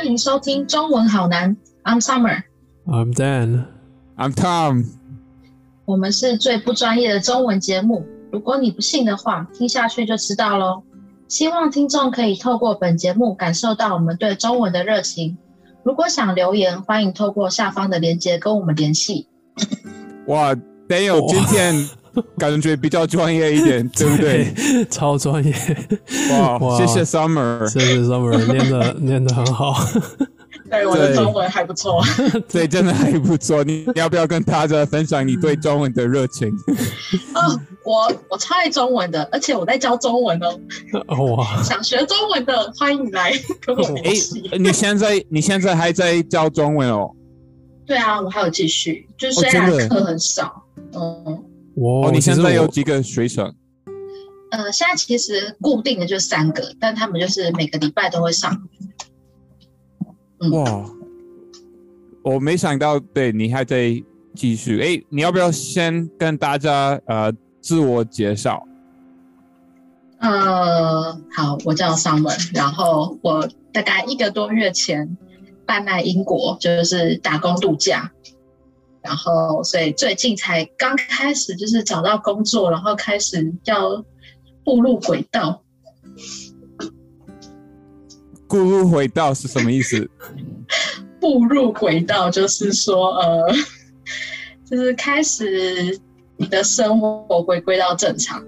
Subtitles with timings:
[0.00, 1.54] 欢迎收听中文好难。
[1.84, 3.66] I'm Summer，I'm Dan。
[4.16, 4.86] I'm Tom。
[5.84, 8.06] 我们是最不专业的中文节目。
[8.32, 10.82] 如果你不信的话，听下去就知道喽。
[11.28, 15.36] 希望听众可以透过本节目感受到我们对中文的热情。
[15.82, 19.28] 如果想留言，欢迎透过下方的链接跟我们联系。
[20.28, 20.54] 哇
[20.88, 21.74] ，Daniel 今天
[22.38, 24.86] 感觉比较专业一点， 对不对？
[24.90, 25.54] 超专业。
[26.30, 27.68] 哇，哇谢谢 Summer。
[27.68, 29.74] 谢谢 Summer 念的 念的很好。
[30.68, 32.00] 对，我的中文还不错。
[32.48, 33.64] 对，真的还不错。
[33.64, 36.48] 你要不要跟大家分享你对中文的热情？
[37.34, 41.34] 哦，我我超爱中文的，而且我在教中文哦。
[41.34, 47.10] 哇，想学中文的，欢迎来跟我哎联系。，你现在你现在还在教中文哦？
[47.84, 50.62] 对啊，我还有继续，就是虽然课很少，
[50.94, 51.42] 嗯。
[51.74, 53.54] 我哦，你现在有几个学生？
[54.50, 58.68] 呃，现在其实固定的就三个，但他们就是每个礼拜都会上。
[60.40, 60.90] 嗯哇，
[62.22, 64.02] 我没想到，对你还在
[64.34, 64.80] 继续。
[64.80, 68.66] 哎，你要不要先跟大家呃自我介绍？
[70.18, 75.16] 呃，好，我叫 Summer，然后我大概一个多月前
[75.64, 78.10] 搬来英国，就是打工度假，
[79.02, 84.04] 然后所以最近才刚开始就是找到工作，然后开始要
[84.64, 85.62] 步入轨道。
[88.48, 90.10] 步入轨道是什么意思？
[91.20, 93.52] 步入轨道就是说，呃，
[94.64, 95.98] 就是开始
[96.36, 98.42] 你的生活回归到正常。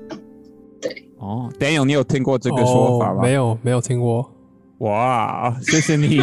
[0.81, 3.21] 对哦，Daniel，你有听过这个说法吗？
[3.21, 4.29] 哦没有没有听过。
[4.79, 6.19] 哇，谢谢你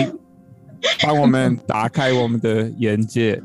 [1.02, 3.42] 帮我们打开我们的眼界。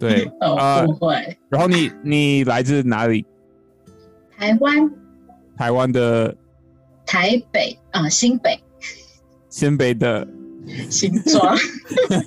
[0.00, 1.14] 对， 呃，啊不会，
[1.50, 3.24] 然后你你来自哪里？
[4.36, 4.90] 台湾
[5.58, 6.34] 台湾的
[7.04, 8.58] 台北啊、新北
[9.50, 10.26] 新北的，
[10.88, 11.54] 新庄。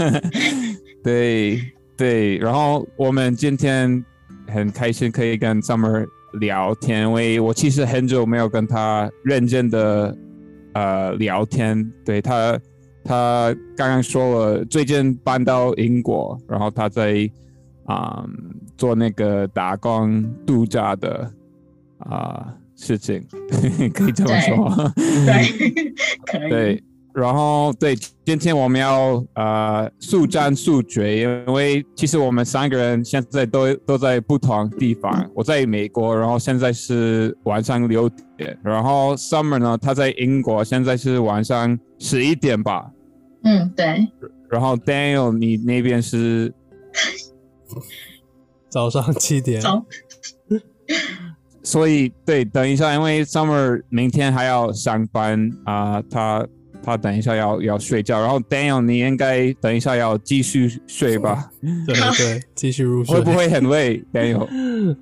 [1.04, 1.60] 对
[1.98, 2.38] 对。
[2.38, 4.06] 然后我们今天
[4.47, 10.16] 很开心可以跟 Summer 聊天，因为我其实很久没有跟他认真的
[10.74, 11.92] 呃聊天。
[12.06, 12.59] 对他，
[13.03, 17.28] 他刚刚说了，最近搬到英国，然后他在
[17.86, 18.26] 啊、
[18.78, 21.32] 做那个打工度假的
[22.00, 23.24] 啊、事情，
[23.94, 24.92] 可以这么说。
[24.96, 25.94] 对，
[26.26, 26.50] 可以。
[26.50, 26.84] 对，
[27.14, 27.96] 然后对，
[28.26, 35.30] 今天我们要呃速战速决，因为其实我们三个人现在都都在不同地方。
[35.36, 42.90] 我在美国，然后现在是晚上六点，然后 Summer 呢，他在英国，现在是晚上十一点吧。
[43.44, 44.08] 嗯，对，
[44.50, 46.52] 然后 Daniel，你那边是
[48.69, 49.61] 早上七点。
[49.61, 49.84] 早
[51.63, 56.45] 所以对，等一下，因为 Summer 明天还要上班啊、他
[56.84, 61.50] 他等一下要要睡觉，然后 Daniel 你应该等一下要继续睡吧？
[61.88, 63.16] 对对， 继续入睡。
[63.16, 64.45] 会不会很累， Daniel？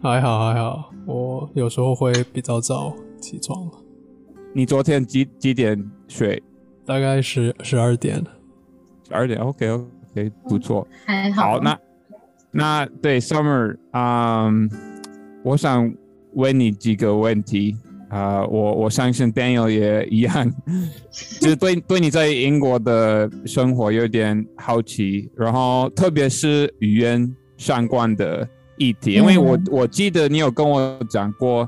[0.04, 3.68] 还好还好，我有时候会比较早起床，
[4.54, 6.42] 你昨天几几点睡？
[6.86, 8.24] 大概十十二点。
[9.08, 10.88] 十二点？OK OK，不错。
[11.06, 11.54] 还好。
[11.54, 11.76] 好，那
[12.52, 14.70] 那对 Summer，嗯，
[15.44, 15.92] 我想
[16.34, 17.76] 问你几个问题
[18.10, 20.52] 啊、我我相信 Daniel 也一样，
[21.40, 28.46] 就是对对你在英国的生活有点好奇，然后特别是语言相关的
[28.78, 31.68] 议题，因为我嗯我记得你有跟我讲过。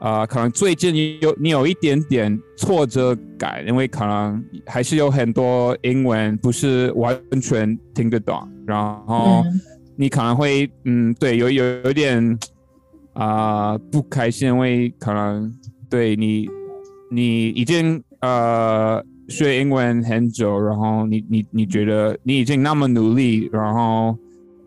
[0.00, 9.60] 啊、可能最近你有你有一点点挫折感，因为可能还是有很多英文不是完全听得懂，然后嗯
[9.96, 12.38] 你可能会嗯，对，有有有点
[13.14, 15.52] 啊、不开心，因为可能
[15.88, 16.48] 对你
[17.10, 24.16] 你已经呃学英文很久，然后你你你觉得你已经那么努力，然后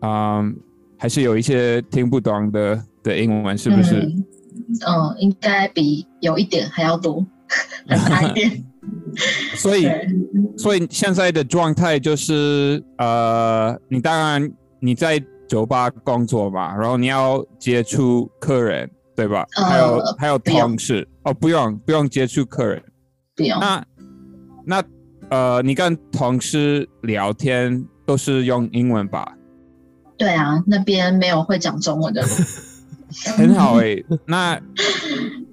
[0.00, 0.56] 嗯，
[0.96, 4.00] 还是有一些听不懂的的英文，是不是？
[4.00, 4.24] 嗯
[4.86, 7.24] 嗯，应该比有一点还要多，
[7.86, 8.64] 很大一点。
[9.54, 9.88] 所以，
[10.56, 19.46] 所以现在的状态就是，呃，你当然你在酒吧工作嘛，然后你要接触客人，对吧？
[19.56, 22.82] 呃还有还有同事哦，不用不用接触客人。
[23.34, 23.58] 不用。
[23.60, 23.84] 那
[24.64, 24.84] 那
[25.30, 29.34] 呃，你跟同事聊天都是用英文吧？
[30.16, 32.30] 对啊，那边没有会讲中文的人。
[33.38, 34.60] 很好诶、那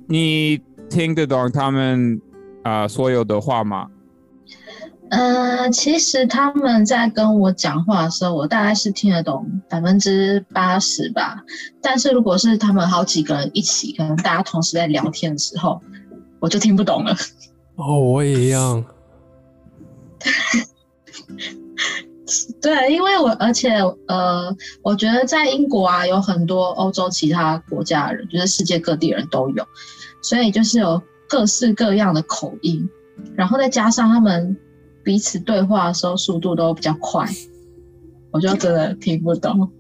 [0.08, 2.20] 你听得懂他们
[2.64, 3.88] 啊、呃所有的话吗？
[5.10, 11.44] 呃，其实他们在跟我讲话的时候，我大概是听得懂百分之八十吧。
[11.82, 15.82] 但是如果是他们好几个人一起，可能大家同时在聊天的时候，
[16.40, 17.16] 我就听不懂了。
[17.76, 18.84] 哦，我也一样。
[22.60, 23.70] 对，因为我而且
[24.08, 29.64] 呃，我觉得在英国啊，有很多欧洲其他国家的人，就是世界各地人都有，
[30.24, 32.90] 所以就是有各式各样的口音，
[33.36, 34.58] 然后再加上他们
[35.06, 37.26] 彼此对话的时候速度都比较快，
[38.32, 39.72] 我就真的听不懂。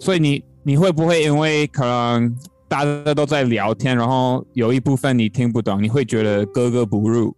[0.00, 2.36] 所以你你会不会因为可能
[2.68, 7.34] 大家都在聊天，然后有一部分你听不懂，你会觉得格格不入？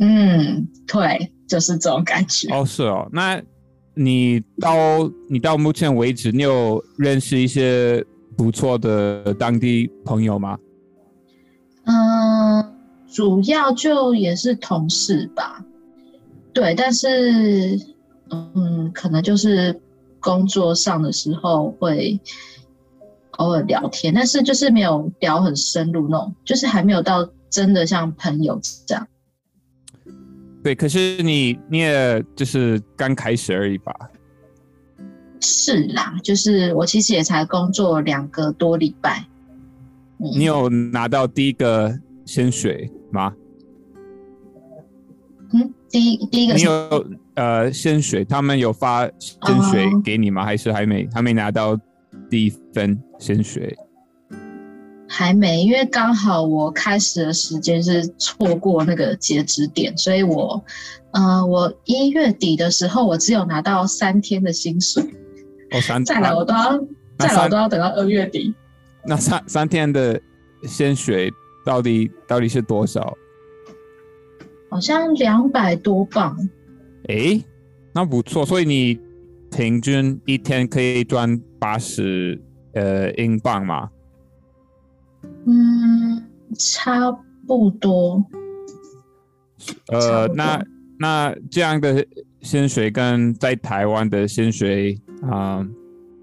[0.00, 2.48] 嗯，对，就是这种感觉。
[2.54, 3.06] 哦，是哦。
[3.12, 3.40] 那
[3.94, 4.74] 你到
[5.28, 8.04] 你到目前为止，你有认识一些
[8.36, 10.58] 不错的当地朋友吗？
[11.84, 12.74] 嗯，
[13.12, 15.62] 主要就也是同事吧。
[16.54, 17.78] 对，但是
[18.30, 19.78] 嗯，可能就是
[20.20, 22.18] 工作上的时候会
[23.32, 29.06] 偶尔聊天，但是就是没有聊很深入那种，就是还没有到真的像朋友这样。
[30.62, 33.92] 对，可是你你也就是刚开始而已吧？
[35.40, 39.26] 是啦，就是我其实也才工作两个多礼拜。
[40.16, 41.92] 你有拿到第一个
[42.24, 43.34] 薪水吗？
[45.52, 50.44] 嗯，第一第一个你有呃薪水，他们有发薪水给你吗？
[50.44, 51.78] 还是还没还没拿到
[52.28, 53.72] 第一份薪水？
[55.08, 60.64] 还没，因为刚好我开始的时间是错过那个截止点，所以我，
[61.12, 65.00] 呃，我一月底的时候，我只有拿到三天的薪水。
[65.70, 66.76] 哦，三再来我都要，
[67.20, 68.52] 再来我都要等到二月底。
[69.06, 70.20] 那三三天的
[70.64, 71.32] 薪水
[71.64, 73.16] 到底到底是多少？
[74.74, 76.36] 好像两百多磅。
[77.06, 77.40] 诶，
[77.94, 78.98] 那不错，所以你
[79.48, 82.42] 平均一天可以赚八十
[82.72, 83.88] 呃英镑嘛？
[85.46, 86.24] 嗯，
[86.58, 87.12] 差
[87.46, 88.24] 不多。
[89.92, 90.60] 呃，那
[90.98, 92.04] 那这样的
[92.40, 95.00] 薪水跟在台湾的薪水
[95.30, 95.64] 啊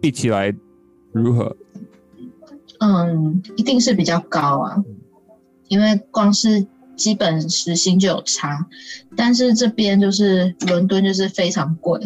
[0.02, 0.54] 比起来
[1.14, 1.56] 如何？
[2.82, 4.84] 嗯，一定是比较高啊，
[5.70, 6.68] 因为光是
[7.02, 8.64] 基本时薪就有差。
[9.18, 12.00] 但是这边就是伦敦就是非常贵，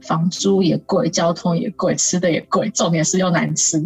[0.00, 3.78] 房租也贵，交通也贵，吃的也贵，重点是又难吃。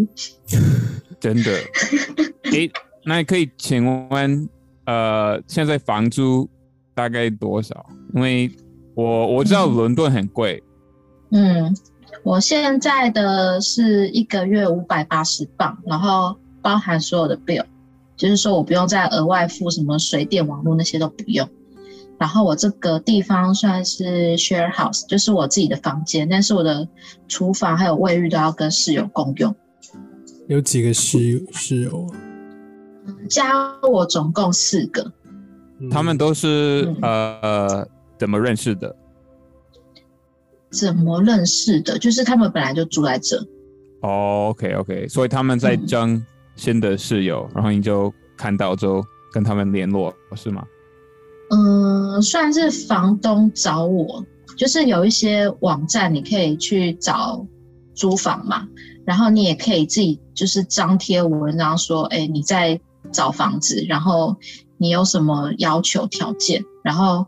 [1.19, 1.50] 真的。
[2.55, 2.70] 诶，
[3.05, 4.49] 那可以请问，
[4.85, 6.49] 呃，现在房租
[6.94, 7.85] 大概多少？
[8.14, 8.49] 因为
[8.94, 10.62] 我我知道伦敦很贵。
[11.32, 11.75] 嗯，
[12.23, 17.64] 我现在的是一个月五百八十磅，然后包含所有的 bill，
[18.17, 21.49] 就是说我不用再额外付什么水电网络那些都不用。
[22.19, 26.87] 然后我这个地方算是 share house，就是我自己的房间，但是我的
[27.26, 29.55] 厨房还有卫浴都要跟室友共用。
[30.47, 32.06] 有几个室室友？
[33.29, 35.12] 加我总共四个，
[35.91, 37.85] 他们都是呃
[38.17, 38.94] 怎么认识的？
[40.70, 41.99] 怎么认识的？
[41.99, 43.44] 就是他们本来就住在这。
[44.03, 46.25] 哦，OK OK，所以他们在争
[46.56, 49.02] 新的室友，然后你就看到之后
[49.32, 50.64] 跟他们联络，是吗？
[51.50, 54.25] 嗯，算是房东找我，
[54.56, 57.46] 就是有一些网站你可以去找
[57.94, 58.66] 租房嘛，
[59.04, 62.81] 然后你也可以自己就是张贴文章说，哎，你在。
[63.12, 64.37] 找房子，然后
[64.78, 67.26] 你有什么要求条件，然后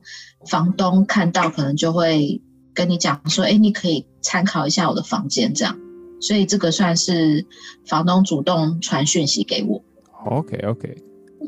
[0.49, 2.40] 房东看到可能就会
[2.73, 5.76] 跟你讲说，哎，你可以参考一下我的房间这样，
[6.25, 7.45] 所以这个算是
[7.87, 9.83] 房东主动传讯息给我。
[10.25, 10.97] OK OK，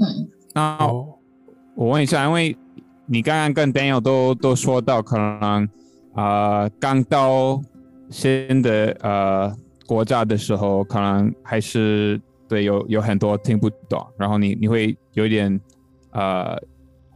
[0.01, 0.77] 嗯，那
[1.75, 2.57] 我问一下，因为
[3.07, 5.69] 你刚刚跟 Daniel 都都说到，可能
[6.15, 7.61] 啊刚到
[8.11, 9.57] 新的呃
[9.87, 12.21] 国家的时候，可能还是。
[12.49, 15.61] 对，有有很多听不懂，然后你你会有点
[16.13, 16.57] 呃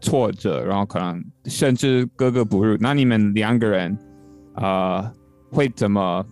[0.01, 2.77] 挫折，然后可能甚至格格不入。
[2.81, 3.97] 那你们两个人
[4.57, 5.09] 呃
[5.53, 6.27] 会怎么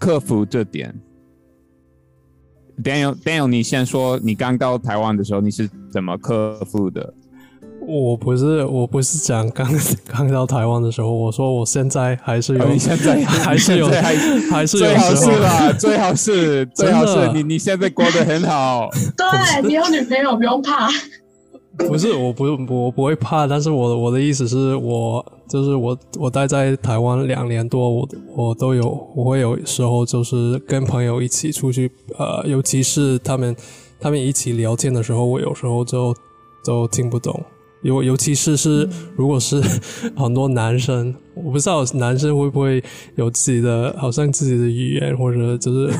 [0.00, 0.92] 克服这点
[2.82, 7.12] ？Daniel Daniel，你先说，你刚到台湾的时候你是怎么克服的？
[7.86, 9.70] 我不是，我不是讲刚
[10.06, 15.72] 刚到台湾的时候，我说我现在还是有， 你现在还是有，还是最好是吧？
[15.78, 18.88] 最好是，最好是你你现在过得很好。
[19.16, 20.88] 对你有女朋友不用怕。
[21.78, 33.56] 不是，我不我不会怕，但是我我的意思是我就是我我待在台湾两年多，我我都有我会有时候就是跟朋友一起出去，呃，尤其是他们
[33.98, 36.14] 他们一起聊天的时候，我有时候就
[36.64, 37.40] 都听不懂。
[37.82, 38.86] 尤尤其是是，
[39.16, 39.58] 如果是
[40.14, 42.84] 很多男生，我不知道男生会不会
[43.14, 45.90] 有自己的，好像自己的语言，或者就是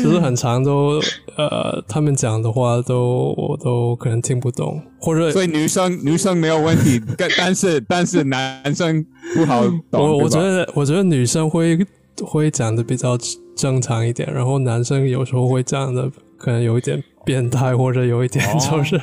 [0.00, 1.00] 就是很长都
[1.48, 9.04] 呃，他们讲的话都我都可能听不懂，或者所以女生女生没有问题，但但是但是男生
[9.34, 10.02] 不好懂。
[10.02, 11.78] 我我觉得我觉得女生会
[12.22, 13.16] 会讲的比较
[13.56, 19.00] 正常一点，然后男生有时候会讲的可能有一点变态，或者有一点哦 就是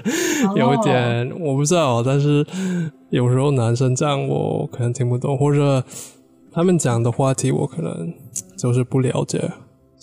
[0.55, 2.45] 有一点我不知道，但是
[3.09, 5.83] 有时候男生这样我可能听不懂，或者
[6.51, 8.13] 他们讲的话题我可能
[8.57, 9.39] 就是不了解，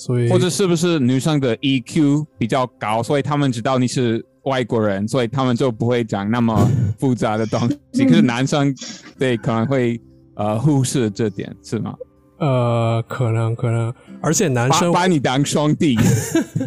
[0.04, 6.68] 所以或者是不是女生的 EQ 比较高，所以他们知道你是外国人，所以他们就不会讲那么
[6.98, 7.58] 复杂的东
[7.94, 8.04] 西。
[8.04, 8.74] 可是男生
[9.18, 9.98] 对可能会
[10.34, 11.94] 呃忽视这点，是吗？
[12.36, 15.96] 呃可能可能，而且男生把你当兄弟，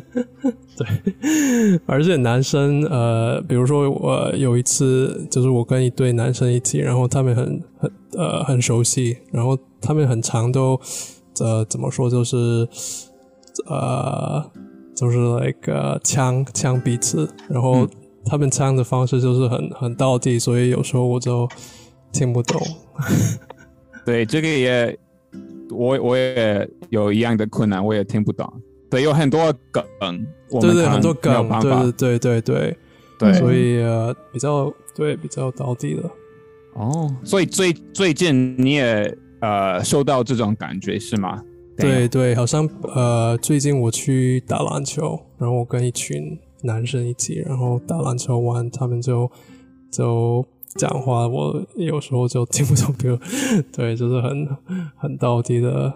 [0.76, 0.88] 对
[1.86, 10.80] 而且男生呃，比如说我有一次，就是我跟一对男生一起，然后他们很很呃很熟悉，然后他们很长都
[11.40, 12.68] 呃怎么说，就是
[13.66, 14.52] 呃
[14.96, 17.90] 就是那个呛呛彼此，然后嗯
[18.26, 21.48] 他们呛的方式就是很很到地，所以有时候我就
[22.12, 22.62] 听不懂。
[24.06, 24.98] 对这个也
[25.70, 28.52] 我我也有一样的困难，我也听不懂。
[28.90, 29.84] 对，有很多梗，
[30.50, 31.50] 我对对，很多梗。
[31.60, 32.78] 对对对对对，
[33.20, 36.10] 对所以呃比较对比较到地了。
[36.76, 41.42] 哦，所以最最近你也呃受到这种感觉是吗？
[41.78, 49.30] 对对，好像呃，最近我去打篮球，然后我跟一群男生一起，然后打篮球完，他们就
[49.92, 53.18] 就讲话，我有时候就听不懂，比 如
[53.72, 54.48] 对，就是很
[54.96, 55.94] 很到底的，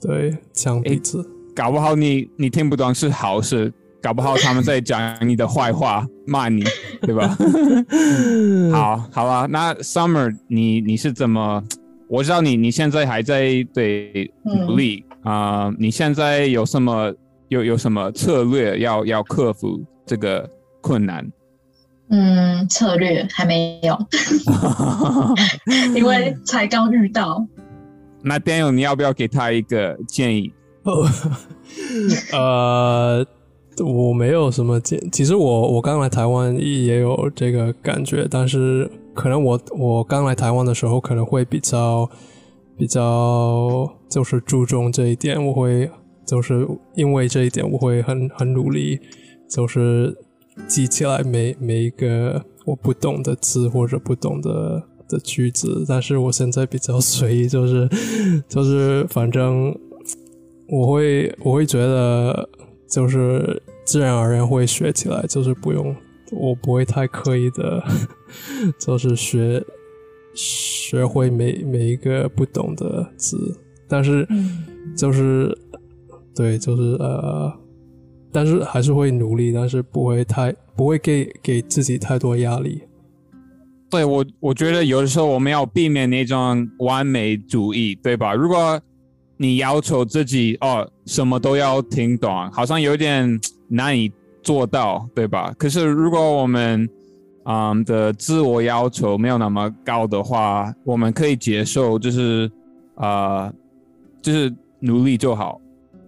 [0.00, 1.24] 对，讲彼此。
[1.54, 6.62] 搞不好你你听不懂是好事，搞不好他们在讲你的坏话，骂你，
[7.02, 7.36] 对吧？
[8.72, 9.46] 好，好啊。
[9.50, 11.60] 那 Summer，你你是怎么？
[12.08, 17.12] 我知道你你现在还在对努力啊、你现在有什么
[17.48, 20.48] 有有什么策略要要克服这个
[20.80, 21.30] 困难？
[22.08, 23.94] 嗯，策略还没有，
[25.94, 27.46] 因为才刚遇到。
[28.22, 30.50] 那 Daniel，你要不要给他一个建议？
[32.32, 33.22] 呃，
[33.84, 42.08] 我没有什么建，其实我我刚来台湾也有这个感觉，但是可能我我刚来台湾的时候可能会比较
[42.78, 45.90] 比较就是注重这一点，我会
[46.26, 48.98] 就是因为这一点我会很很努力，
[49.48, 50.16] 就是
[50.66, 57.88] 记起来每每一个我不懂的字或者不懂的的句子，但是我现在比较随意，就是
[58.48, 59.74] 就是反正
[60.68, 62.48] 我会我会觉得
[62.90, 65.94] 就是自然而然会学起来，就是不用
[66.30, 67.82] 我不会太刻意的，
[68.78, 69.64] 就是学
[70.34, 73.58] 学会每每一个不懂的字，
[73.88, 74.64] 但是嗯
[74.96, 75.56] 就是
[76.34, 77.52] 对，就是呃，
[78.30, 82.82] 但是还是会努力，但是不会太不会给给自己太多压力。
[83.90, 88.34] 对我，我觉得有的时候我们要避免那种完美主义，对吧？
[88.34, 88.78] 如果
[89.36, 95.54] 你要求自己哦，什么都要听懂，好像有点难以做到，对吧？
[95.56, 96.86] 可是如果我们
[97.44, 102.50] 嗯的自我要求没有那么高的话，我们可以接受，就是
[102.96, 103.50] 呃，
[104.28, 105.60] 就是努力就好。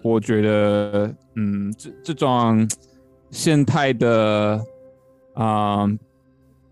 [0.02, 2.68] 我觉得，嗯，这这种
[3.30, 4.62] 心态的，
[5.36, 5.98] 嗯。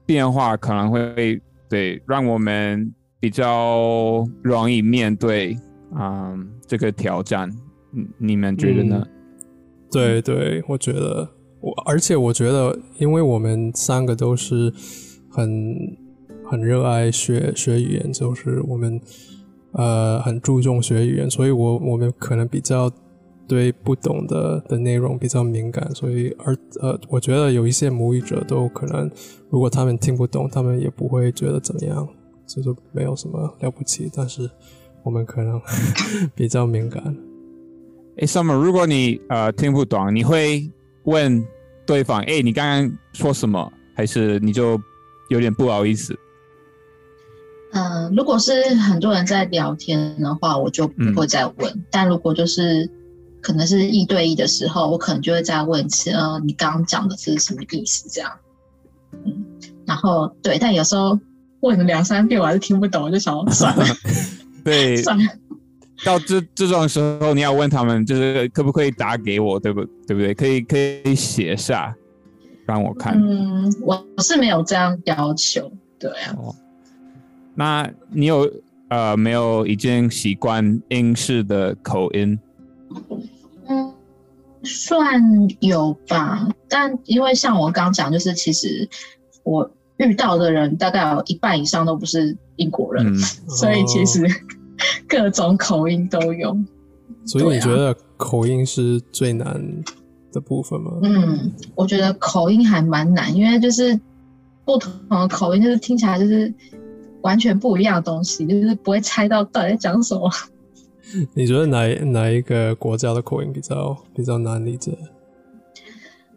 [0.07, 1.38] 变化可能会
[1.69, 2.90] 对让我们
[3.21, 5.55] 比较容易面对，
[5.95, 7.55] 嗯，这个挑战。
[8.17, 9.07] 你们觉得呢？
[9.93, 11.28] 对对，我觉得
[11.61, 14.73] 我，而且我觉得，因为我们三个都是
[15.31, 15.76] 很
[16.43, 18.99] 很热爱学学语言，就是我们
[19.73, 22.91] 呃很注重学语言，所以我我们可能比较
[23.47, 29.11] 对不懂的的内容比较敏感，所以而呃，我觉得有一些母语者都可能，
[29.51, 32.07] 如果他们听不懂，他们也不会觉得怎么样，
[32.47, 34.51] 就是没有什么了不起，但是
[35.03, 35.61] 我们可能
[36.35, 37.17] 比较敏感。
[38.19, 40.69] 哎，Summer，如果你呃听不懂，你会
[41.05, 41.43] 问
[41.87, 43.73] 对方，哎，你刚刚说什么？
[43.95, 44.81] 还是你就
[45.29, 46.19] 有点不好意思？
[47.73, 51.85] 嗯，如果是很多人在聊天的话，我就不会再问。
[51.91, 52.89] 但如果就是
[53.41, 58.09] 可能是一对一的时候，我可能就会再问一次，呃，你刚刚讲的是什么意思？
[58.09, 58.31] 这样，
[59.25, 59.45] 嗯，
[59.87, 61.19] 然后对，但有时候
[61.61, 63.85] 问了两三遍，我还是听不懂，我就想算了，
[64.65, 65.25] 对， 算了。
[66.05, 70.33] 到这这种时候，你要问他们，就是可不可以打给我，对不对不对？
[70.33, 71.95] 可以可以写下，
[72.65, 73.21] 让我看。
[73.21, 76.37] 嗯，我是没有这样要求，对啊。
[76.39, 76.55] 哦，
[77.59, 78.49] 那你有
[78.88, 82.38] 呃没有已经习惯英式的口音？
[83.67, 83.93] 嗯，
[84.62, 85.21] 算
[85.59, 88.88] 有吧，但因为像我刚刚讲，就是其实
[89.43, 94.25] 我遇到的人大概有一半以上都不是英国人，嗯，所以其实
[95.09, 96.57] 各种口音都有。
[97.27, 99.61] 所以你觉得口音是最难
[100.33, 100.93] 的部分吗？
[101.03, 103.99] 嗯，我觉得口音还蛮难，因为就是
[104.65, 106.55] 不同的口音，就是听起来就是
[107.23, 110.31] 完全不一样的东西，就是不会猜到到底在讲什么。
[111.35, 114.97] 你觉得哪哪一个国家的口音比较比较难理解？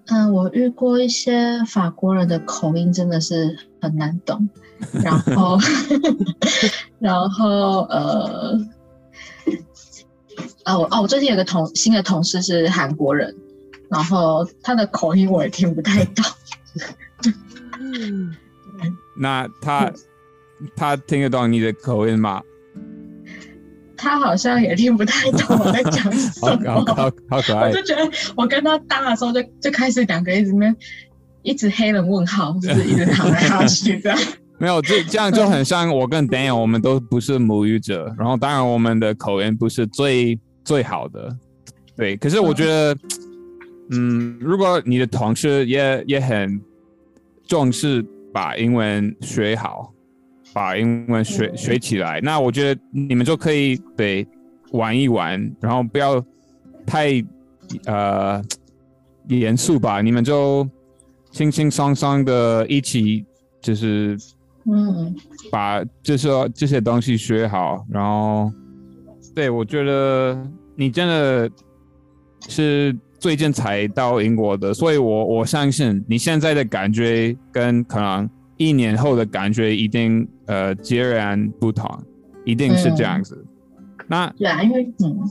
[0.08, 4.50] 嗯，我遇过一些法国人的口音真的是很难懂，
[5.04, 5.58] 然后，
[7.00, 8.60] 然后呃，
[10.66, 13.34] 哦哦，我最近有个同新的同事是韩国人，
[13.90, 16.26] 然后他的口音我也听不太懂。
[19.18, 19.92] 那他
[20.75, 22.41] 他听得懂你的口音吗？
[23.96, 30.75] 他好像也听不太懂我在讲什好好么，好好可爱我就，觉得我跟他搭的时候就就开始两个一直面
[31.44, 34.18] 一直黑人问号，就是一直躺来哈去这样。
[34.58, 41.36] 没有这这样就很像我跟 Daniel，我们都不是母语者，然后当然我们的口音不是最最好的，
[41.96, 42.18] 对。
[42.18, 42.98] 可是我觉得，
[43.91, 46.60] 嗯，如果你的同事也也很
[47.48, 48.03] 重视
[48.34, 49.91] 把英文学好，
[50.53, 54.27] 把英文学学起来，那我觉得你们就可以得
[54.72, 56.24] 玩一玩，然后不要
[56.86, 57.24] 太
[57.86, 58.41] 呃
[59.27, 60.67] 严肃吧，你们就
[61.31, 63.25] 轻轻松松的一起
[63.62, 64.17] 就是
[64.65, 65.15] 嗯，
[65.50, 68.51] 把这些这些东西学好，然后
[69.34, 71.50] 对我觉得你真的
[72.50, 81.89] 是最近才到英国的，所以我我相信你现在的感觉跟可能一年后的感觉一定呃截然不同，
[82.43, 83.41] 一定是这样子。
[84.05, 85.29] 那对啊，因为嗯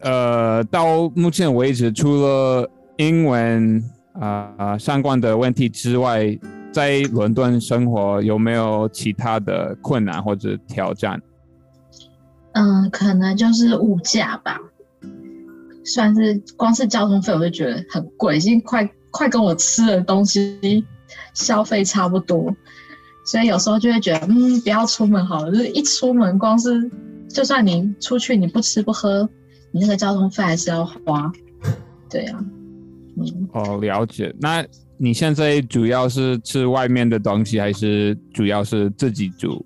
[0.00, 3.82] 呃，到目前为止，除了英文
[4.14, 6.38] 啊、呃相关的问题之外，
[6.72, 11.20] 在伦敦生活有没有其他的困难或者挑战？
[12.52, 14.58] 嗯，可能就是物价吧，
[15.84, 20.82] 算是光是交通费我就觉得很贵，已经快快跟我吃的东西
[21.34, 22.54] 消费差不多，
[23.24, 26.90] 所以有时候就会觉得，嗯，不要出门好了，就是一出门光是
[27.28, 29.28] 就算你出去你不吃不喝，
[29.72, 31.32] 你那个交通费还是要花，
[32.10, 32.44] 对啊，
[33.16, 33.48] 嗯。
[33.52, 34.34] 哦，了解。
[34.38, 34.64] 那
[34.96, 39.64] 你现在主要是吃外面的东西，还是主要是自己煮？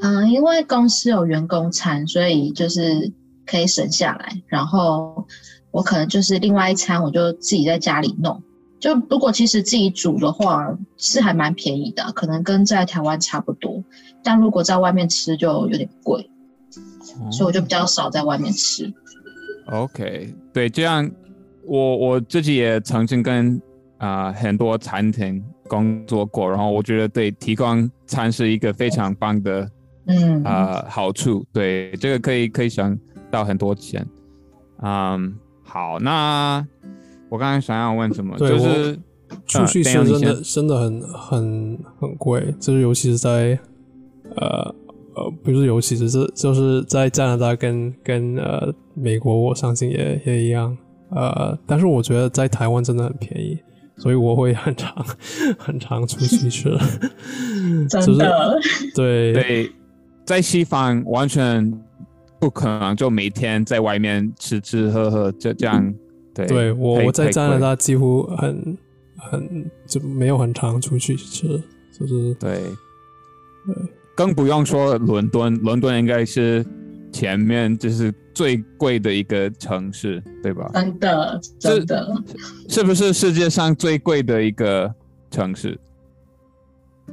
[0.00, 3.12] 嗯，因为公司有员工餐，所以就是
[3.44, 4.42] 可以省下来。
[4.46, 5.26] 然后
[5.70, 8.42] 我可能就是另外一餐，我就自己在家里弄。
[8.84, 13.82] 就如果其实自己煮的话，是还蛮便宜的，可能跟在台湾差不多。
[14.22, 16.28] 但如果在外面吃就有点贵，
[17.32, 18.92] 所以我就比较少在外面吃。
[19.68, 21.10] OK，对，这样
[21.64, 23.58] 我我自己也曾经跟
[23.96, 29.66] 啊、很多餐厅工作过，然后我觉得对提供餐是一个非常棒的
[30.08, 32.98] 嗯，呃好处，对这个可以可以省
[33.30, 34.06] 到很多钱。
[34.82, 36.66] 嗯，好，那
[37.34, 38.96] 我刚才想要问什么，就是
[39.44, 43.58] 出去呃吃真的真的很很很贵，就是尤其是在
[44.36, 44.72] 呃
[45.16, 50.76] 呃不是尤其是是就是在加拿大跟跟呃美国，我相信也也一样。
[51.10, 53.58] 呃，但是我觉得在台湾真的很便宜，
[53.96, 55.04] 所以我会很常
[55.58, 56.70] 很常出去吃。
[57.90, 58.60] 真的，
[58.94, 59.72] 对对，
[60.24, 61.72] 在西方完全
[62.38, 65.92] 不可能就每天在外面吃吃喝喝，就这样
[66.34, 68.76] 对对我我在加拿大几乎很
[69.16, 71.46] 很就没有很常出去吃，
[71.98, 72.60] 就是对，
[73.66, 73.74] 对
[74.16, 76.64] 更不用说伦敦，伦敦应该是
[77.12, 80.70] 前面就是最贵的一个城市，对吧？
[80.74, 82.22] 真的，真的。
[82.68, 84.92] 是不是世界上最贵的一个
[85.30, 85.78] 城市？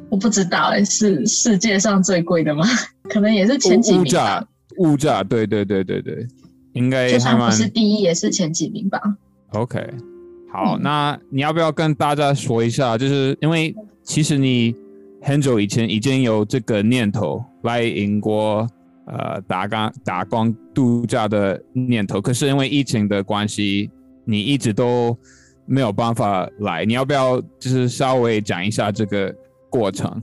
[0.10, 2.66] 我不知道、欸，是世界上最贵的吗？
[3.10, 6.28] 可能也是前几名物价，，物价，对对对对对，
[6.74, 9.00] 应该还就算不是第一，也是前几名吧。
[9.54, 9.86] OK，
[10.52, 12.98] 好，嗯那你要不要跟大家说一下？
[12.98, 14.76] 就是因为其实你
[15.22, 18.68] 很久以前已经有这个念头来英国
[19.06, 23.90] 呃打工打工度假的念头，可是因为疫情的关系，
[24.24, 25.18] 你一直都
[25.66, 26.86] 没有办法来。
[26.86, 29.34] 你要不要就是稍微讲一下这个
[29.70, 30.22] 过程？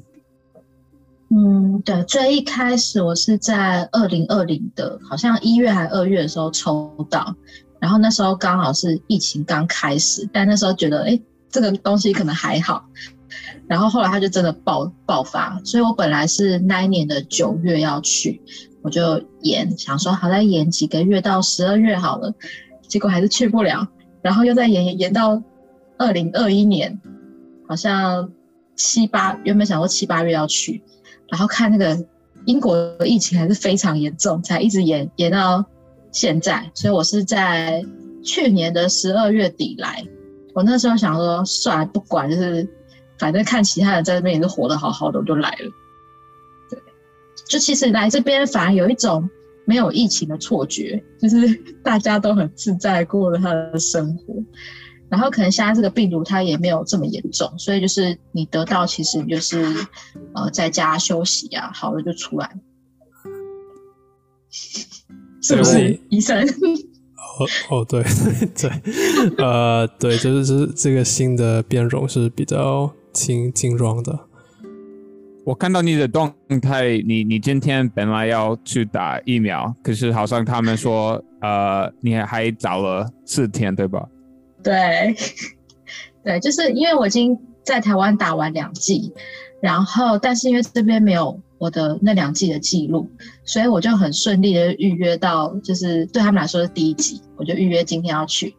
[1.31, 7.35] 嗯，对，最一开始我是在二零二零的，好像一月还二月的时候抽到，
[7.79, 12.83] 然后那时候刚好是疫情刚开始，但那时候觉得，哎，这个东西可能还好，
[13.67, 18.41] 然后后来它就真的爆爆发，所以我本来是那一年的九月要去，
[18.81, 22.33] 我就延，想说好再延几个月到十二月好了，
[22.87, 23.87] 结果还是去不了，
[24.23, 25.43] 然后又再延延延到
[25.99, 26.99] 二零二一年，
[27.69, 28.31] 好像
[28.77, 30.83] 七八原本想说七八月要去，
[31.29, 32.05] 然后看那个
[32.47, 35.65] 英国的疫情还是非常严重，才一直延延到
[36.13, 37.85] 现在，所以我是在
[38.25, 40.05] 去年的十二月底来。
[40.55, 42.69] 我那时候想说，算了，不管，就是
[43.19, 45.71] 反正看其他人在这边也是活得好好的，我就来了。
[46.71, 46.81] 对，
[47.47, 49.29] 就其实来这边反而有一种
[49.67, 54.35] 没有疫情的错觉，就是大家都很自在过了他的生活。
[55.11, 59.65] 然后可能现在这个病毒它也没有这么严重，所以就是你得到其实就是
[60.35, 62.51] 呃在家休息啊，好了就出来。
[65.41, 66.47] 是不是医生？
[67.39, 68.71] 哦哦，对对对，
[69.39, 74.19] 呃，对，就是是这个新的变种是比较轻轻装的。
[75.45, 84.07] 我看到你的动态，你你今天本来要去打疫苗，可是好像他们说，呃，你还早了四天，对吧？
[84.63, 85.17] 对，
[86.25, 89.13] 对，就是因为我已经在台湾打完两剂，
[89.61, 91.41] 然后但是因为这边没有。
[91.61, 93.11] 我的那两季的记录，
[93.45, 98.55] 所以我就很顺利的预约到，就是对他们来说是第一集，我就预约今天要去。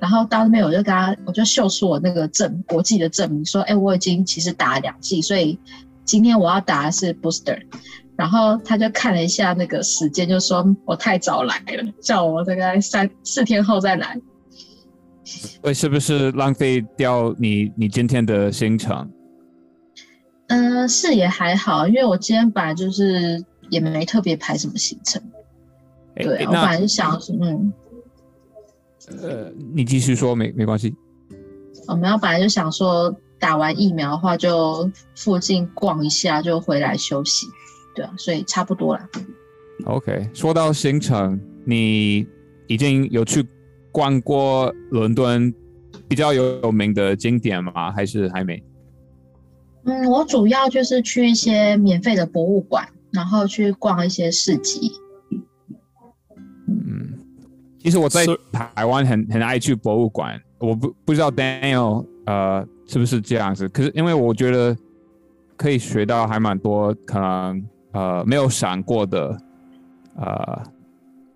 [0.00, 5.56] 然后到那边我就跟他，我就秀出我那个证，国际的证明，说，哎，我已经其实打了两剂，所以
[6.04, 7.62] 今天我要打的是 booster。
[8.16, 14.20] 然后他就看了一下那个时间，就说我太早来了，叫我大概三四天后再来。
[15.62, 19.10] 会是不是浪费掉你你今天的行程？
[20.48, 25.22] 嗯，是也还好，因为我今天本来就是也没特别排什么行程。
[26.14, 27.72] 对我本来是想，嗯，
[29.22, 30.94] 呃，你继续说，没没关系。
[31.88, 37.46] 我们要本来就想说，打完疫苗的话，就附近逛一下，就回来休息。
[37.94, 39.08] 对啊，所以差不多了。
[39.86, 42.26] OK，说到行程，你
[42.66, 43.42] 已经有去
[43.92, 45.52] 逛过伦敦
[46.08, 47.92] 比较有名的景点吗？
[47.92, 48.60] 还是还没？
[49.84, 54.92] 嗯，我主要就是去一些免费的博物馆，然后去逛一些市集。
[56.66, 57.18] 嗯，
[57.78, 64.76] 其实我在台湾很很爱去博物馆，我不不知道 Daniel 呃是不是这样子，可是因为我觉得
[65.56, 69.36] 可以学到还蛮多，可能呃没有想过的
[70.16, 70.62] 呃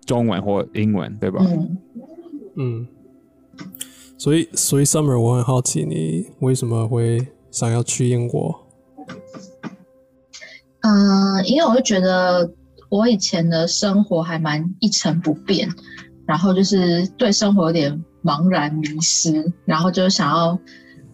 [0.05, 1.43] 中文或英文，对吧？
[1.45, 1.77] 嗯
[2.57, 2.87] 嗯。
[4.17, 7.27] 所以所以 Summer，我很好奇你为什么会。
[7.49, 8.67] 想要去英国，
[10.81, 12.47] 嗯，因为我就觉得
[12.89, 15.67] 我以前的生活还蛮一成不变，
[16.27, 20.59] 然后就是对生活有点茫然迷失，然后就想要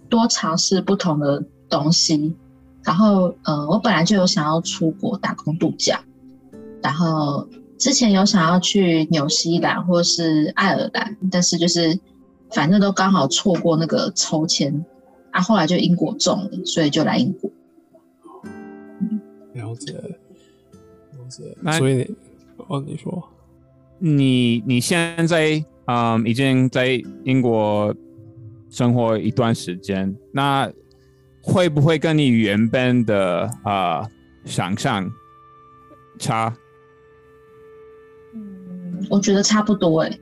[0.09, 2.35] 多尝试不同的东西，
[2.83, 6.03] 然后呃，我本来就有想要出国打工度假，
[6.81, 7.47] 然后
[7.83, 11.99] 之前有想要去纽西兰或是爱尔兰，但是就是
[12.51, 14.73] 反正都刚好错过那个抽签。
[15.31, 17.51] 啊，后来就英国中了，所以就来英国。
[19.53, 21.77] 了解，了解。
[21.77, 22.15] 所以你，
[22.69, 23.21] 哦，你说，
[23.99, 27.93] 你你现在嗯已经在英国
[28.69, 30.71] 生活一段时间，那
[31.41, 34.09] 会不会跟你原本的啊
[34.45, 35.05] 想象
[36.17, 36.55] 差？
[39.03, 40.19] 嗯，我觉得差不多哎。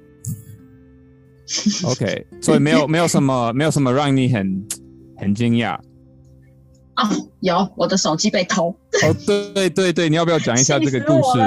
[1.85, 4.67] OK，所以没有没有什么没有什么让你很。
[5.21, 5.77] 很惊讶
[6.95, 7.07] 啊！
[7.41, 8.69] 有我的手机被偷
[9.03, 9.15] 哦，
[9.53, 11.39] 对对对，你要不要讲一下这个故事？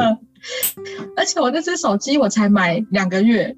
[1.17, 3.57] 而且我那只手机我才买两个月，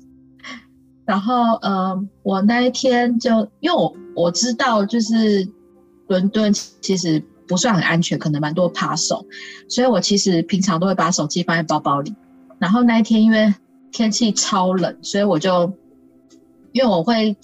[1.04, 5.46] 然后呃，我那一天就因为我我知道就是
[6.06, 9.26] 伦敦其实不算很安全，可能蛮多扒手，
[9.68, 12.14] 所以我其实平常都会把手机放在包包里。
[12.58, 13.54] 然后那一天因为
[13.96, 15.72] 天气超冷，所以我就
[16.72, 17.36] 因为我会。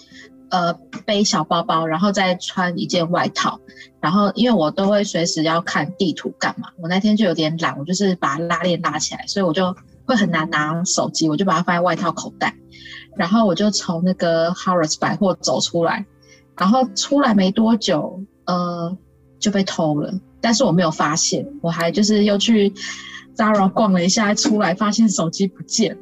[0.52, 0.74] 呃，
[1.06, 3.58] 背小包包，然后再穿一件外套，
[4.00, 12.54] 然后因为我都会随时要看地图干嘛，我那天就有点懒，我就是把拉链拉起来，所以我就会很难拿手机，我就把它放在外套口袋，
[13.16, 16.04] 然后我就从那个 Harrods 百货走出来，
[16.58, 18.94] 然后出来没多久，呃，
[19.38, 20.12] 就被偷了，
[20.42, 22.74] 但是我没有发现，我还就是又去
[23.34, 25.96] Zara 逛了一下，出来发现手机不见，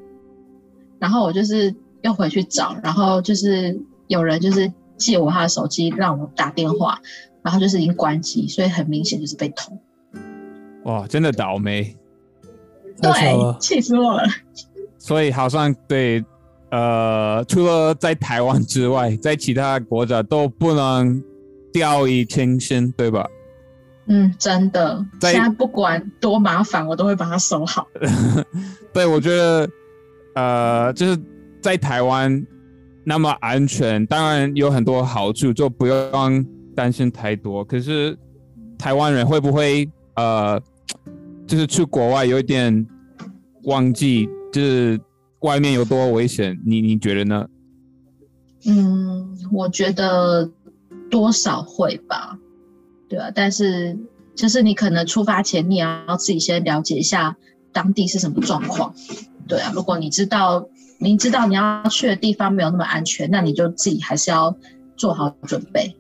[1.00, 3.76] 然后我就是又回去找，然后就是。
[4.10, 7.00] 有人就是借我他的手机让我打电话，
[7.44, 9.78] 然后就是已经关机，所以很明显就是被偷。
[10.82, 11.96] 哇，真的倒霉！
[13.00, 13.12] 对，
[13.60, 14.24] 气死我了。
[14.98, 16.24] 所以好像对，
[16.72, 21.22] 呃，除了在台湾之外，在其他国家都不能
[21.72, 23.24] 掉以轻心，对吧？
[24.06, 25.06] 嗯，真的。
[25.20, 27.86] 现在不管多麻烦，我都会把它收好。
[28.92, 29.70] 对，我觉得，
[30.35, 31.19] 呃，就是。
[31.62, 32.43] 在台湾
[33.05, 36.43] 那么安全，当然有很多好处，就不用
[36.75, 37.62] 担心太多。
[37.62, 38.16] 可是
[38.79, 40.59] 台湾人会不会呃，
[41.47, 42.87] 就是去国外有一点
[43.64, 44.99] 忘记，就是
[45.40, 46.59] 外面有多危险？
[46.64, 47.47] 你你觉得呢？
[48.64, 50.51] 嗯，我觉得
[51.11, 52.38] 多少会吧，
[53.07, 53.99] 对啊，但是
[54.35, 57.37] 就是你可能出发前，你要自己先了解一下
[57.71, 58.95] 当地是什么状况，
[59.50, 59.70] 对啊。
[59.74, 60.64] 如果你知道，
[60.98, 64.56] 明知道你要去的地方没有那么安全，那你就自己还是要
[64.96, 65.94] 做好准备。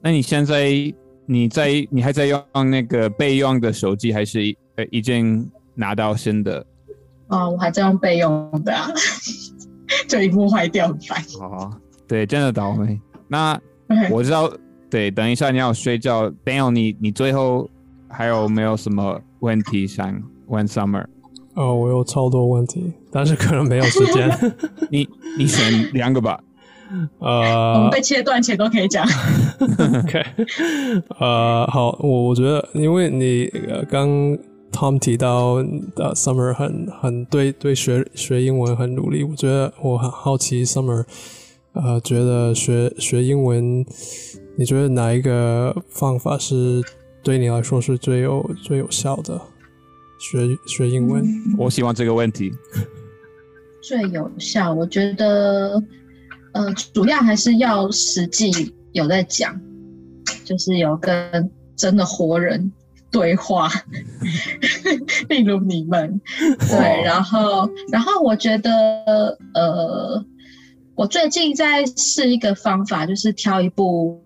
[0.00, 0.70] 那你现在
[1.26, 6.64] 你在你还在用那个备用的手机，还是呃已经拿到新的？
[7.28, 8.72] 哦，我还在用备用的。
[10.08, 11.20] 就一部坏掉很烦。
[11.40, 11.72] 哦，
[12.06, 13.00] 对，真的倒霉。
[13.28, 13.58] 那
[14.10, 14.52] 我知道，
[14.90, 16.30] 对，等一下你要睡觉。
[16.44, 17.68] Daniel，你你最后
[18.08, 21.04] 还有没有什么问题想问 Summer？
[21.56, 24.30] 哦，我有超多问题，但是可能没有时间。
[24.90, 26.38] 你你选两个吧。
[27.18, 29.04] 呃，我们被切断前都可以讲。
[30.04, 30.24] OK，
[31.18, 33.50] 呃，好，我我觉得，因为你
[33.90, 34.38] 刚。
[34.72, 35.54] Tom 提到
[35.94, 41.02] 呃，Summer 很很对对学学英文很努力，我觉得我很好奇 Summer，
[41.72, 43.86] 呃，觉得学学英文，
[44.58, 46.82] 你觉得哪一个方法是
[47.22, 49.40] 对你来说是最有最有效的？
[50.18, 51.24] 学学英文，
[51.58, 52.52] 我喜欢这个问题。
[53.82, 55.82] 最有效，我觉得
[56.52, 59.60] 呃，主要还是要实际有在讲，
[60.44, 62.72] 就是有跟真的活人。
[63.08, 63.70] 对话，
[65.30, 66.20] 例如你们，
[66.58, 70.22] 对，然后，然后我觉得，呃，
[70.96, 74.20] 我最近在试一个方法，就是挑一部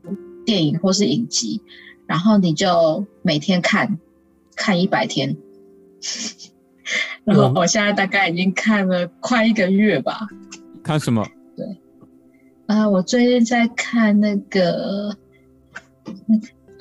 [0.45, 1.61] 电影或是影集，
[2.07, 3.99] 然后你就每天看，
[4.57, 5.37] 看一百天，
[7.25, 10.27] 然后我现在大概已经看了快一个月吧。
[10.83, 11.27] 看什么？
[11.57, 11.67] 对，
[12.67, 15.17] 啊，我最近在看那个，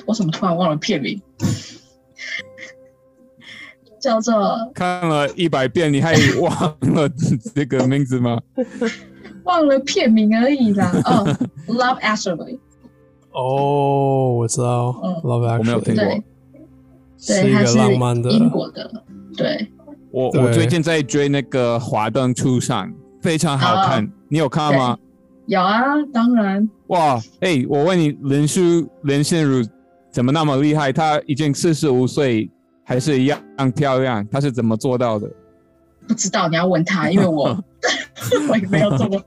[0.06, 1.22] 我怎么突然忘了片名？
[4.00, 6.52] 叫做看了一百遍，你还忘
[6.94, 7.10] 了
[7.54, 8.40] 这个名字吗？
[9.44, 10.90] 忘了片名而已啦。
[11.04, 11.26] 哦
[11.68, 12.60] ，Love Actually。
[13.32, 14.92] 哦，我知道
[15.24, 16.24] ，Love Actually，我没有听过。
[17.28, 18.90] 对，它是浪漫的英国的。
[19.36, 19.68] 对，
[20.12, 22.88] 我我最近在追那个《华灯初上》，
[23.22, 24.98] 非常好看，你有看吗？
[25.48, 26.70] 有啊，当然。
[26.88, 29.66] 哇，哎，我问你，林书林心如
[30.12, 30.92] 怎么那么厉害？
[30.92, 32.50] 她已经四十五岁。
[32.82, 33.40] 还是一样
[33.76, 35.30] 漂亮，她是怎么做到的？
[36.08, 37.56] 不知道，你要问他，因为我
[38.50, 39.22] 我也没有这么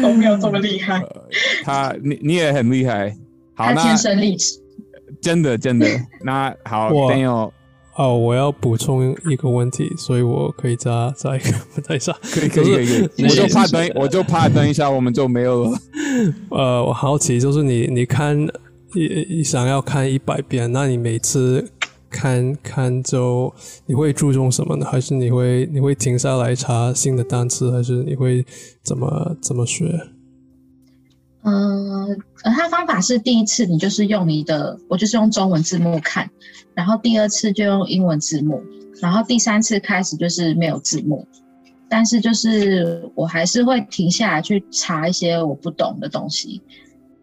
[0.00, 1.02] 都没有这么厉害。
[1.64, 3.12] 他你你也很厉害，
[3.56, 4.60] 好，天生丽质，
[5.20, 5.86] 真的真的。
[6.24, 7.52] 那好，等有
[7.96, 11.38] 哦，我要补充一个问题，所以我可以再再
[11.82, 15.78] 再一下，可以可以可以，我就怕等我就怕等一下我们就没有了。
[16.50, 18.36] 呃，我好奇就是你你看
[18.94, 21.70] 你想要看一百遍，那你每次。
[22.12, 23.54] 看看就
[23.86, 24.84] 你会注重什么呢？
[24.84, 28.44] 还是你会你会停下来查新的单词，还是你会
[28.82, 29.86] 怎么怎么学？
[31.42, 36.30] 嗯，他方法是第一次你就是用你的，我就是用中文字幕看，
[36.74, 38.62] 然后第二次就用英文字幕，
[39.00, 41.26] 然后第三次开始就是没有字幕，
[41.88, 46.60] 但是就是我还是会停下来去查一些我不懂的东西，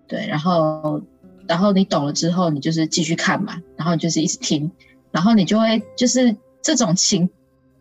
[0.08, 1.02] 对，然后。
[1.50, 4.70] 然后你懂了之后，你就是继续看嘛，然后就是一直听，
[5.12, 7.30] 然后你就会就是这种情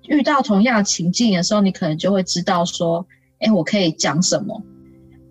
[0.05, 3.05] 遇到同样情境的时候，你可能就会知道说，
[3.41, 4.63] 哎，我可以讲什么，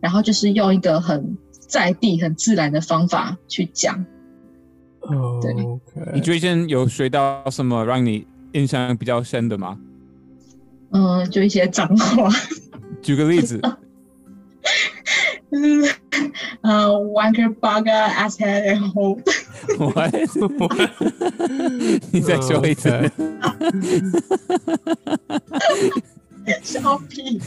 [0.05, 4.05] 然后就是用一个很在地、很自然的方法去讲。
[4.99, 5.51] 哦，对。
[6.13, 9.79] 你最近有学到什么让你印象比较深的吗？
[10.91, 12.29] 嗯，就一些脏话。
[13.01, 13.59] 举个例子。
[16.61, 19.23] 呃，wanker bugger asshead and hold。
[22.11, 22.91] 你再说一次。
[26.61, 27.41] 笑屁。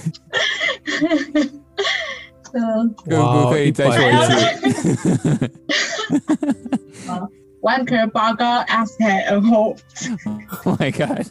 [2.52, 5.50] 嗯，可不可以再说一次
[7.60, 9.78] ？wanker bugger asshead and hold。
[10.64, 11.26] Oh my god！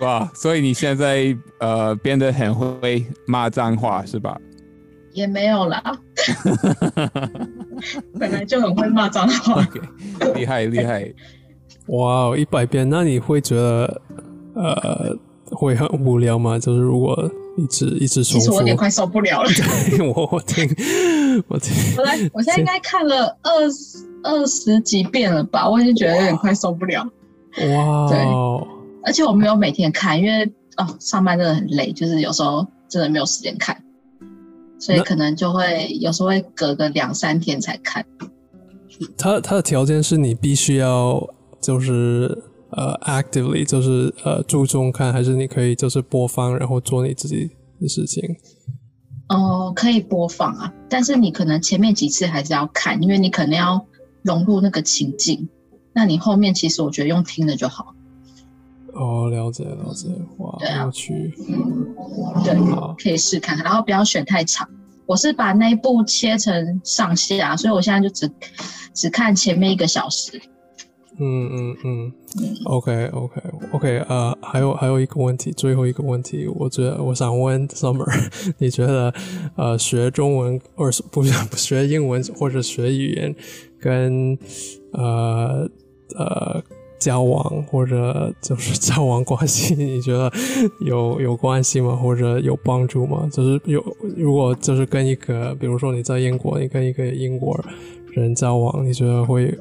[0.00, 4.36] 哇，所以你现在呃变得很会骂脏话是吧？
[5.12, 5.80] 也没有啦，
[8.18, 9.64] 本来就很会骂脏话，
[10.34, 11.08] 厉害厉害！
[11.86, 14.02] 哇，一百遍，那你会觉得
[14.54, 15.16] 呃
[15.52, 16.58] 会很无聊吗？
[16.58, 19.50] 就是如果一直一直重复，其实我有点快受不了了。
[20.14, 20.68] 我我听
[21.48, 25.68] 我听，我来，我现在应该看了二十二十几遍了吧？
[25.68, 27.02] 我已经觉得有点快受不了。
[27.02, 28.18] 哇，对，
[29.04, 30.44] 而且我没有每天看，因为
[30.76, 33.80] 哦上班真的很累，就是有时候真的没有时间看，
[34.78, 38.04] 所以可能就会有时候会隔个两三天才看。
[39.16, 41.20] 他他的条件是你必须要
[41.60, 42.36] 就是
[42.76, 48.36] 呃 actively 就是呃注重看，还是你可以就是播放然后做你自己的事情？
[49.28, 53.84] 哦，可以播放啊，但是你可能前面几次还是要看，因为你可能要
[54.22, 55.48] 融入那个情境。
[55.92, 57.94] 那你后面其实我觉得用听的就好。
[58.92, 60.08] 哦，了解了解，
[60.38, 61.32] 哇，对啊很有趣。
[62.44, 64.68] 对好，可以试看看，然后不要选太长。
[65.06, 68.30] 我是把那一部切成上下，所以我现在就只
[68.92, 70.40] 只看前面一个小时。
[71.18, 72.12] 嗯嗯嗯
[72.64, 73.40] ，OK OK
[73.72, 78.04] OK，呃，还有还有一个问题，最后一个问题，我觉得我想问 Summer，
[78.58, 79.14] 你觉得
[79.56, 83.34] 呃学中文或是不是不学英文或者学语言
[83.80, 84.36] 跟
[84.92, 85.68] 呃
[86.16, 86.62] 呃
[86.98, 90.32] 交往或者就是交往关系，你觉得
[90.80, 91.94] 有有关系吗？
[91.94, 93.28] 或者有帮助吗？
[93.30, 93.80] 就是有
[94.16, 97.56] 如果就是跟一个，比如说你在英国，你跟一个英国
[98.10, 99.56] 人交往，你觉得会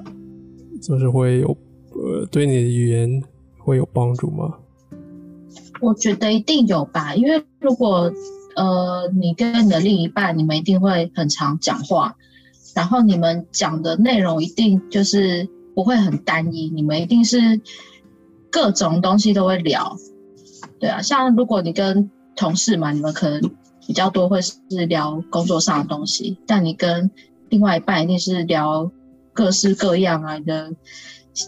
[0.85, 1.57] 就是会有
[1.95, 3.23] 呃对你的语言
[3.57, 4.53] 会有帮助吗？
[5.81, 8.11] 我觉得一定有吧，因为如果
[8.55, 12.15] 呃你跟你的另一半，你们一定会很常讲话，
[12.75, 17.61] 然后你们讲的内容一定就是不会很单一，你们一定是
[18.51, 19.97] 各种东西都会聊。
[20.79, 23.41] 对啊，像如果你跟同事嘛，你们可能
[23.87, 27.09] 比较多会是聊工作上的东西，但你跟
[27.49, 28.89] 另外一半一定是聊
[29.33, 30.71] 各式各样啊，你的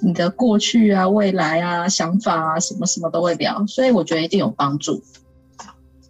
[0.02, 5.04] 你的过去啊、未来啊、想法啊，什么什么都会聊，所以我觉得一定有帮助。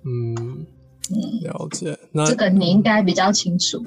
[0.05, 0.65] 嗯，
[1.11, 1.97] 嗯，了解。
[2.11, 3.83] 那这个你应该比较清楚。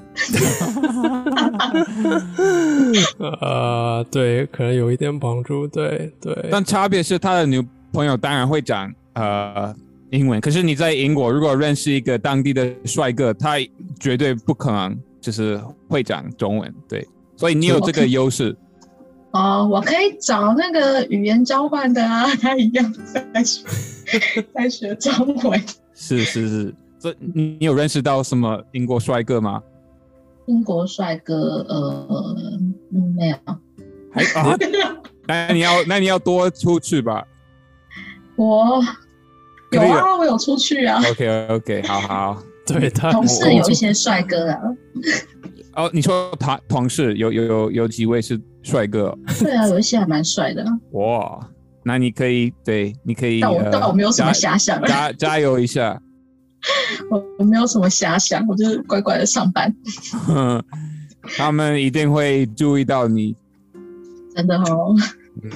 [3.40, 5.66] 呃，对，可能有一点帮助。
[5.66, 9.74] 对对，但差别是他的女朋友当然会讲呃
[10.10, 13.56] 英文，可是你在英国如果认识一个当地的帅哥，他
[13.98, 17.06] 绝对不可能就是会讲中文，对，
[17.38, 18.54] 所以你有这个优势。
[19.30, 22.94] 哦，我可以找那个语言交换的啊，他一样
[23.32, 23.62] 在学
[24.54, 25.62] 在学中文。
[25.94, 29.62] 是是是，这你你有认识到什么英国帅哥吗？
[30.46, 31.34] 英国帅哥，
[31.68, 32.34] 呃，
[32.90, 33.36] 嗯，没有。
[34.10, 34.56] 还啊？
[35.26, 37.22] 那你要那你要多出去吧。
[38.34, 38.82] 我
[39.72, 42.42] 有啊，我有出去啊，OK OK，好好。
[42.64, 44.58] 对他同事有一些帅哥啊。
[45.78, 49.16] 哦，你说他同事有有有有几位是帅哥？
[49.38, 51.48] 对啊，有一些还蛮帅的啊，哇，
[51.84, 56.00] 那你可以对，你可以但我呃但我没有什么遐想啊，加加油一下。
[57.10, 59.72] 我 我没有什么遐想，我就是乖乖的上班，
[61.36, 63.36] 他们一定会注意到你。
[64.34, 64.92] 真的哦。
[65.44, 65.50] 嗯，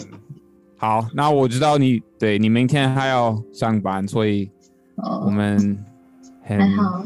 [0.79, 4.49] 好，那我知道你对你明天还要上班，所以
[4.95, 5.77] 我哦，们
[6.45, 7.05] 很还好。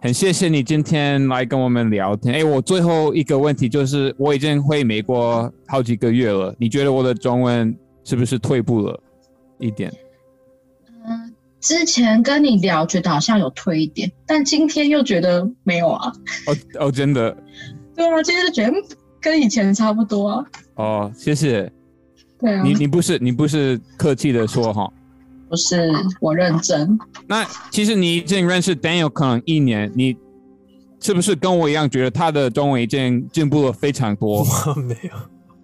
[0.00, 2.32] 很谢谢你今天来跟我们聊天。
[2.36, 9.00] 哎，我最后一个问题就是，我已经回美国好几个月了，你觉得我的中文是不是退步了
[9.58, 9.92] 一点？
[11.04, 16.12] 嗯，之前跟你聊，觉得好像有退一点，但今天又觉得没有啊。
[16.46, 17.36] 哦哦，真的
[17.96, 18.84] 对啊，今天就觉得嗯
[19.20, 20.44] 跟以前差不多啊。
[20.76, 21.68] 哦，谢谢
[22.38, 24.88] 对啊，你，你不是你不是客气的说哈。
[25.48, 26.98] 不是我认真。
[27.26, 30.16] 那其实你已经认识 Daniel 可能一年，你
[31.00, 34.44] 是不是跟我一样觉得他的中文已经进步了非常多？
[34.86, 35.10] 没有。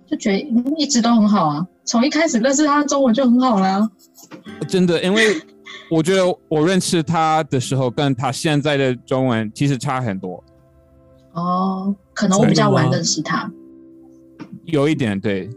[0.06, 3.88] 就觉得嗯一直都很好啊，从一开始认识他的中文就很好啦。
[4.68, 5.40] 真的，因为
[5.90, 10.42] 我觉得我认识他的时候，跟他现在的中文其实差很多，
[11.32, 13.50] 哦，可能我比较晚认识他。
[14.66, 15.48] 有一点对。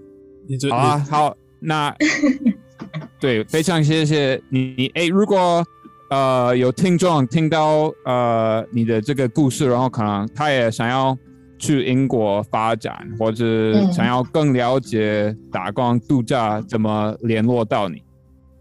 [0.50, 1.94] 你觉好啊，好，那
[3.20, 4.74] 对，非常谢谢你。
[4.78, 5.66] 你哎，如果
[6.10, 11.18] 呃有听众听到呃你的这个故事，然后可能他也想要
[11.60, 18.04] 去英国发展，或者嗯想要更了解打工度假，怎么联络到你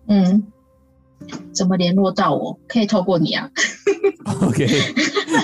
[0.09, 0.43] 嗯，
[1.53, 2.59] 怎么联络到我？
[2.67, 3.51] 可以透过你啊。
[4.43, 4.67] ？OK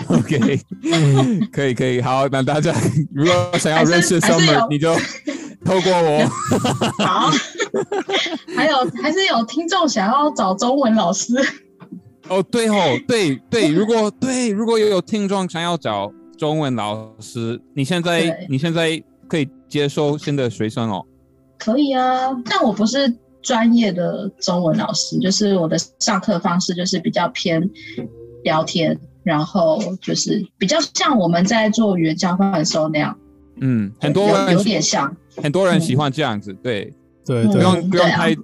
[0.09, 0.61] OK，
[1.53, 2.75] 可以可以，好，那大家
[3.15, 4.93] 如果想要认识 Summer，你就
[5.65, 6.27] 透过我。
[7.05, 7.31] 好，
[8.57, 11.35] 还有还是有听众想要找中文老师。
[12.29, 21.05] 哦，对哦，对对，如果对如果有听众想要找中文老师，你现在你现在可以接收新的学生哦。
[21.59, 27.69] 可以啊，但我不是专业的中文老师，就是我的上课方式就是比较偏
[28.45, 33.19] 聊天，然后就是比较像我们在做语言交换的时候那样，
[33.61, 35.15] 嗯，很多有有点像。
[35.37, 36.93] 很多人喜欢这样子，对，
[37.25, 38.35] 对嗯不用不用太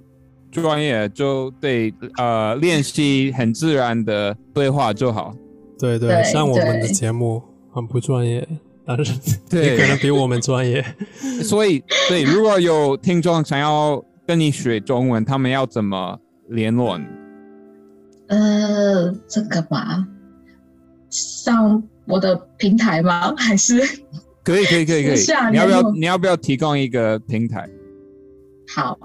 [0.51, 5.33] 专业，就对呃练习很自然的对话就好。
[5.77, 8.47] 对对，像我们的对节目很不专业，
[8.85, 9.13] 但是
[9.49, 10.83] 对你可能比我们专业。
[11.43, 16.19] 所以对，如果有听众想要跟你学中文，他们要怎么
[16.49, 17.05] 联络你？
[18.27, 20.05] 呃，这个吧，
[21.09, 23.33] 上我的平台吗？
[23.37, 23.81] 还是
[24.49, 25.51] 可以可以可以可以。
[25.51, 27.69] 你要不要你要不要提供一个平台？
[28.75, 28.97] 好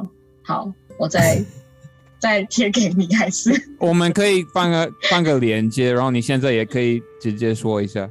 [0.42, 1.44] 好，我再
[2.18, 3.52] 再贴给你，还是？
[3.78, 8.08] 我们可以放个放个连接，然后你现在也可以直接说一下。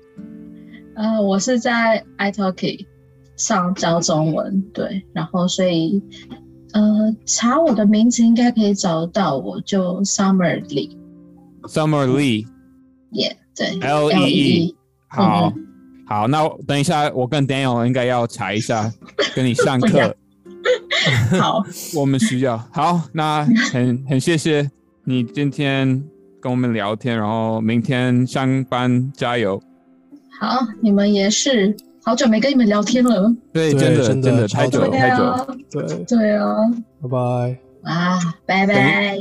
[0.96, 2.86] 呃，我是在 iTalki
[3.36, 6.04] 上教中文，对，然后所以
[6.74, 12.46] 呃，查我的名字应该可以找到我，就 Summer Lee，Summer Lee
[13.14, 14.76] 耶、对 L E E，
[15.08, 15.63] 好、嗯
[16.14, 18.92] 好，那我等一下我跟 Daniel 应该要查一下，
[19.36, 20.16] 跟你上课，
[21.42, 21.64] 好，
[21.96, 22.56] 我们需要。
[22.72, 24.70] 好，那很很谢谢
[25.06, 26.04] 你今天
[26.40, 29.60] 跟我们聊天，然后明天上班加油。
[30.40, 35.24] 好，你们也是，好久没跟你们聊天了，对，真的真的真的太久超久对太久。
[35.24, 36.56] 啊，对，对啊，
[37.02, 37.58] 拜拜。
[37.92, 39.18] 啊，拜拜。